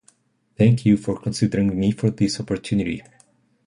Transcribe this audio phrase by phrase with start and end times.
[0.57, 3.03] Thank you for considering me for this opportunity.